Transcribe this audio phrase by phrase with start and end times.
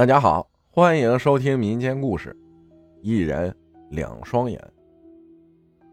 [0.00, 2.34] 大家好，欢迎收听民间故事，
[3.02, 3.54] 一人
[3.90, 4.58] 两双眼。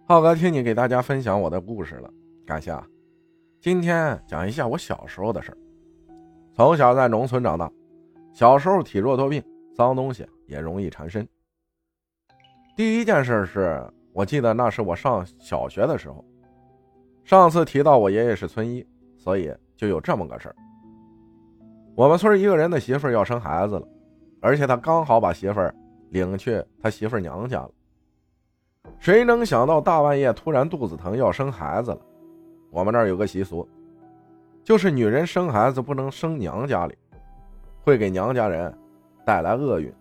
[0.07, 2.09] 浩哥听你给大家分享我的故事了，
[2.46, 2.88] 感谢啊！
[3.59, 5.58] 今天讲一下我小时候的事儿。
[6.54, 7.70] 从小在农村长大，
[8.32, 9.43] 小时候体弱多病，
[9.75, 11.28] 脏东西也容易缠身。
[12.78, 16.24] 第一件事是我记得那是我上小学的时候。
[17.26, 18.88] 上次提到我爷爷是村医，
[19.18, 20.55] 所以就有这么个事儿。
[21.94, 23.86] 我们村一个人的媳妇要生孩子了。
[24.40, 25.74] 而且他刚好把媳妇儿
[26.09, 27.72] 领去他媳妇儿娘家了。
[29.00, 32.00] 谁能想到大半夜突然肚子疼要生孩子了？
[32.72, 33.68] 我们那儿有个习俗，
[34.64, 36.98] 就是女人生孩子不能生娘家里，
[37.81, 38.73] 会给娘家人
[39.26, 39.94] 带来厄运。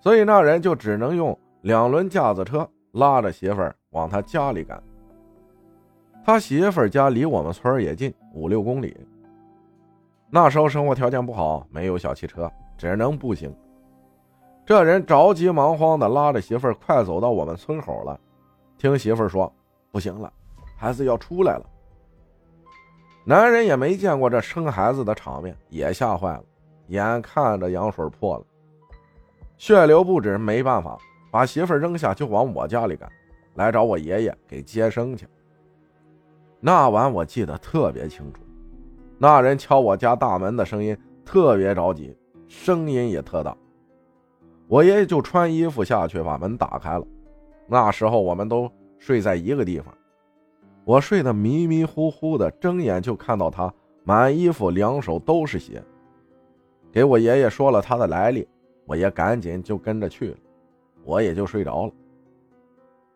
[0.00, 4.82] 所以那人就只能用两轮架子车拉着媳妇儿往他家里赶。
[6.24, 8.96] 他媳妇儿家离我们村也近，五六公里。
[10.30, 12.50] 那时候生活条件不好，没有小汽车。
[12.76, 13.54] 只能步行。
[14.66, 18.18] 这人着急忙慌的拉着媳妇儿，快走到我们村口了。
[18.78, 19.52] 听媳妇儿说
[19.92, 20.32] ：“不行了，
[20.76, 21.66] 孩子要出来了。”
[23.26, 26.44] 男人也没见过这生孩子的场面，也吓坏了，
[26.88, 28.44] 眼看着羊水破了，
[29.56, 30.98] 血流不止，没办法，
[31.30, 33.10] 把媳妇儿扔下就往我家里赶，
[33.54, 35.26] 来找我爷爷给接生去。
[36.60, 38.40] 那晚我记得特别清楚，
[39.18, 42.16] 那人敲我家大门的声音特别着急。
[42.46, 43.56] 声音也特大，
[44.68, 47.06] 我爷爷就穿衣服下去把门打开了。
[47.66, 49.92] 那时候我们都睡在一个地方，
[50.84, 53.72] 我睡得迷迷糊糊的，睁眼就看到他
[54.04, 55.82] 满衣服两手都是血，
[56.92, 58.46] 给我爷爷说了他的来历，
[58.86, 60.36] 我爷赶紧就跟着去了，
[61.04, 61.92] 我也就睡着了。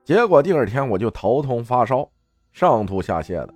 [0.03, 2.09] 结果第二天我就头痛发烧，
[2.53, 3.55] 上吐下泻的，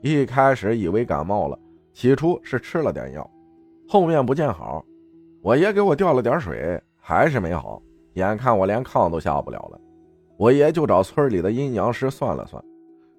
[0.00, 1.58] 一开始以为感冒了，
[1.92, 3.30] 起初是吃了点药，
[3.86, 4.82] 后面不见好。
[5.42, 7.82] 我爷给我吊了点水，还是没好。
[8.14, 9.80] 眼看我连炕都下不了了，
[10.36, 12.62] 我爷就找村里的阴阳师算了算，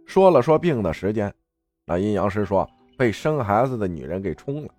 [0.05, 1.33] 说了说病的时间。
[1.85, 2.65] 那阴阳师说
[2.97, 4.69] 被生孩子的女人给冲了，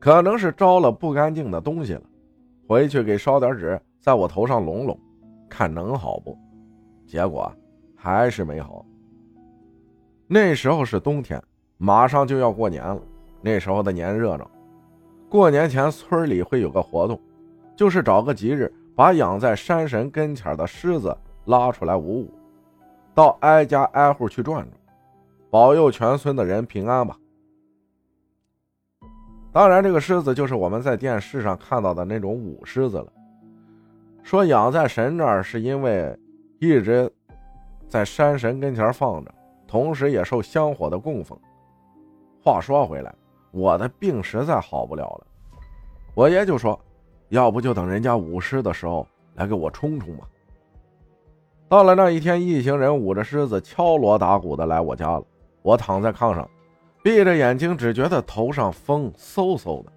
[0.00, 2.02] 可能是招了不干净的东西了。
[2.66, 4.98] 回去给烧点纸，在我头上拢拢，
[5.48, 6.36] 看能好不？
[7.06, 7.48] 结果
[7.94, 8.84] 还是没好。
[10.26, 11.40] 那时候是冬天，
[11.76, 13.00] 马上就要过年了。
[13.40, 14.50] 那时候的年热闹。
[15.28, 17.20] 过年前，村里会有个活动，
[17.74, 21.16] 就是找个吉日，把养在山神跟前的狮子
[21.46, 22.34] 拉出来舞舞，
[23.12, 24.68] 到挨家挨户去转转，
[25.50, 27.18] 保佑全村的人平安吧。
[29.52, 33.06] 当然，这个狮子就是我们在电视上看到的那种舞狮子了。
[34.22, 36.16] 说养在神这儿，是因为
[36.60, 37.12] 一直
[37.88, 39.34] 在山神跟前放着，
[39.66, 41.38] 同时也受香火的供奉。
[42.42, 43.14] 话说回来。
[43.56, 45.26] 我的病实在好不了了，
[46.14, 46.78] 我爷就说
[47.30, 50.28] ：“要不就等人家舞狮的时候来给我冲冲吧。”
[51.66, 55.24] 到了那一天，一行人舞着狮子，敲锣打鼓的来我家了。
[55.62, 56.46] 我躺在炕上，
[57.02, 59.90] 闭着眼睛，只觉得头上风嗖嗖的，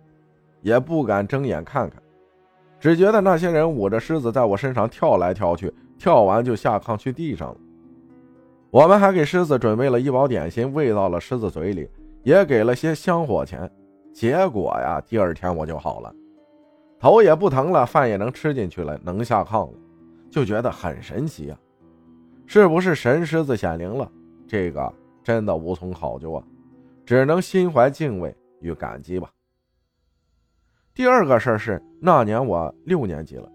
[0.62, 2.02] 也不敢睁眼看看，
[2.80, 7.58] 只觉得那些人舞着狮子在我身上跳来跳去，跳完就下炕去地上了。
[8.72, 11.90] 我们还给狮子准备了一包点心，喂到了狮子嘴里。
[12.24, 13.69] 也给了些香火钱，
[14.13, 16.13] 结果呀，第二天我就好了，
[17.00, 19.78] 头也不疼了，饭也能吃进去了，能下炕了，
[20.29, 21.58] 就觉得很神奇呀。
[22.46, 24.12] 是不是神狮子显灵了？
[24.47, 24.91] 这个
[25.24, 26.44] 真的无从考究啊，
[27.06, 29.29] 只能心怀敬畏与感激吧。
[30.94, 33.50] 第二个事儿是那年我六年级了，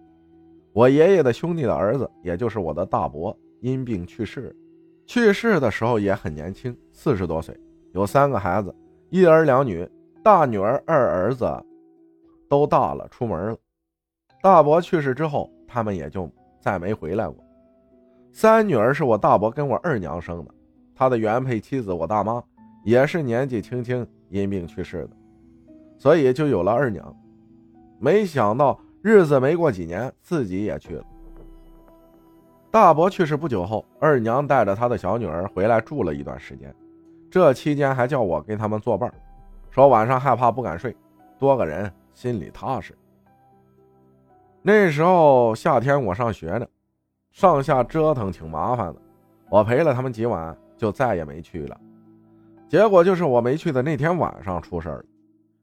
[0.73, 4.55] 我爷爷的兄弟的儿子，也就是我的大伯，因病去世，
[5.05, 7.55] 去世的时候也很年轻，四十多岁。
[7.95, 8.75] 有三个孩子，
[9.09, 9.89] 一儿两女，
[10.21, 11.49] 大女儿、二儿子
[12.49, 13.57] 都大了，出门了。
[14.43, 16.29] 大伯去世之后，他们也就
[16.59, 17.37] 再没回来过。
[18.33, 20.51] 三女儿是我大伯跟我二娘生的，
[20.93, 22.43] 他的原配妻子我大妈
[22.85, 25.11] 也是年纪轻轻因病去世的，
[25.97, 27.17] 所以就有了二娘。
[28.01, 31.05] 没想到日子没过几年，自己也去了。
[32.73, 36.75] 大伯去世不久后，二娘带着她的小女儿回来住了一段时间。
[37.35, 39.13] 这期间还叫我给他们作伴，
[39.69, 40.97] 说晚上害怕不敢睡，
[41.37, 42.97] 多个人心里踏实。
[44.63, 46.67] 那时候夏天我上学呢，
[47.33, 49.01] 上下折腾挺麻烦的，
[49.51, 51.77] 我陪了他们几晚，就再也没去了。
[52.69, 55.05] 结果就是我没去的那天晚上出事了。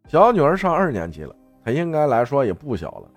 [0.08, 1.34] 小女儿上二年级了，
[1.64, 3.10] 她应该来说也不小了，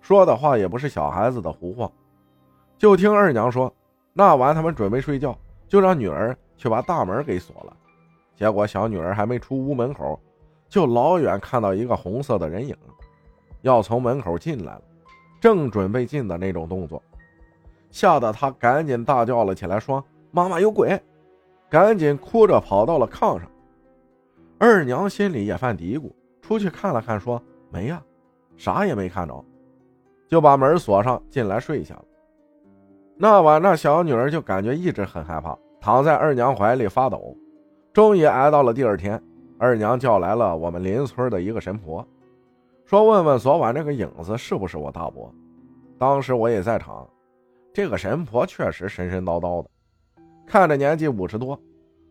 [0.00, 1.88] 说的话也不是小孩子的胡话。
[2.76, 3.72] 就听二娘说，
[4.12, 7.76] 那晚他们准备睡觉，就让女儿去把大门给锁了。
[8.40, 10.18] 结果小女儿还没出屋门口，
[10.66, 12.74] 就老远看到一个红色的人影，
[13.60, 14.82] 要从门口进来了，
[15.38, 17.02] 正准备进的那种动作，
[17.90, 20.02] 吓得她赶紧大叫了起来，说
[20.32, 20.98] ：“妈妈有鬼！”
[21.68, 23.46] 赶紧哭着跑到了炕上。
[24.58, 26.10] 二娘心里也犯嘀咕，
[26.40, 28.02] 出去看了看，说：“没呀，
[28.56, 29.44] 啥也没看着。”
[30.28, 32.04] 就把门锁上，进来睡下了。
[33.18, 37.36] 那晚，那小女儿就感觉一直很害怕，躺在二娘怀里发抖。
[37.92, 39.20] 终于挨到了第二天，
[39.58, 42.06] 二娘叫来了我们邻村的一个神婆，
[42.86, 45.32] 说：“问问昨晚那个影子是不是我大伯。”
[45.98, 47.08] 当时我也在场。
[47.72, 49.68] 这个神婆确实神神叨叨的，
[50.46, 51.60] 看着年纪五十多，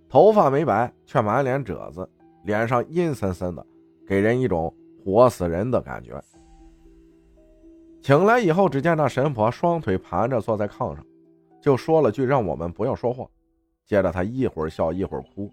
[0.07, 2.07] 头发没白，却满脸褶子，
[2.43, 3.65] 脸上阴森森的，
[4.05, 4.73] 给人一种
[5.03, 6.21] 活死人的感觉。
[8.01, 11.05] 醒来以后，只见那神婆双腿盘着坐在炕上，
[11.61, 13.25] 就说了句让我们不要说话。
[13.85, 15.51] 接着她一会儿笑一会儿哭，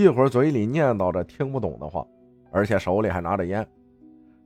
[0.00, 2.06] 一会儿嘴里念叨着听不懂的话，
[2.50, 3.66] 而且手里还拿着烟，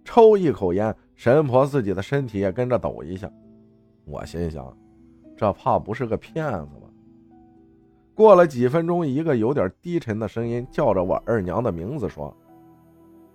[0.04, 3.30] 抽一口烟，神婆自己的身体也跟着抖一下。
[4.04, 4.76] 我心想，
[5.36, 6.88] 这怕不是个骗子吧？
[8.14, 12.34] 过了几分钟，一个有点低沉的声音叫着我二娘的名字，说：“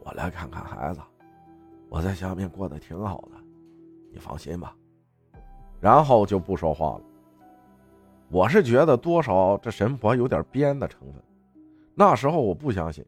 [0.04, 1.00] 我来看看孩子，
[1.89, 3.38] 我在下面过得挺好的。”
[4.12, 4.75] 你放心吧，
[5.80, 7.01] 然后就不说话了。
[8.30, 11.21] 我是觉得多少这神婆有点编的成分。
[11.99, 13.05] 那时候我不相信，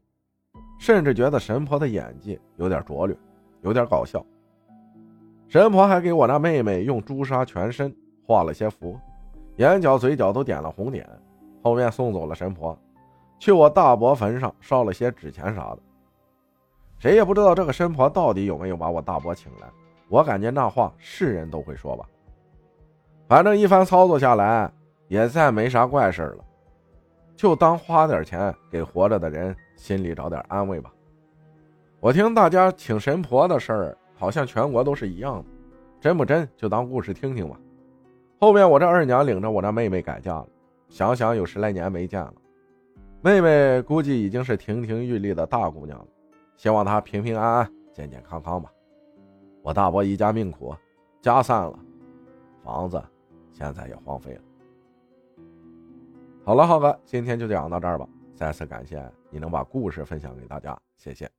[0.78, 3.16] 甚至觉得神婆的演技有点拙劣，
[3.62, 4.22] 有点搞笑。
[5.48, 7.90] 神婆还给我那妹妹用朱砂全身
[8.26, 9.00] 画了些符，
[9.56, 11.08] 眼角、嘴角都点了红点。
[11.62, 12.78] 后面送走了神婆，
[13.38, 15.78] 去我大伯坟上烧了些纸钱啥的。
[16.98, 19.66] 谁也不知道这个神婆到底有没有把我大伯请来。
[20.10, 22.04] 我感觉那话是人都会说吧，
[23.26, 24.70] 反正一番操作下来，
[25.08, 26.44] 也再没啥怪事了，
[27.42, 30.94] 就当花点钱给活着的人心里找点安慰吧。
[31.98, 35.44] 我听大家请神婆的事儿，好像全国都是一样的，
[36.00, 37.58] 真不真就当故事听听吧。
[38.38, 40.46] 后面我这二娘领着我那妹妹改嫁了，
[40.88, 42.32] 想想有十来年没见了，
[43.22, 46.06] 妹妹估计已经是亭亭玉立的大姑娘了，
[46.56, 48.70] 希望她平平安安、健健康康吧。
[49.62, 50.72] 我大伯一家命苦，
[51.20, 51.76] 家散了，
[52.62, 53.02] 房子
[53.50, 54.40] 现在也荒废了。
[56.44, 58.06] 好了，浩哥，今天就讲到这儿吧。
[58.34, 59.00] 再次感谢
[59.30, 61.30] 你能把故事分享给大家，谢谢，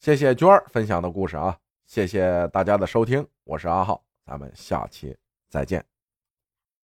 [0.00, 5.16] 谢谢娟儿分享的故事啊，谢谢大家的收听，我是阿浩，咱们下期
[5.48, 5.84] 再见。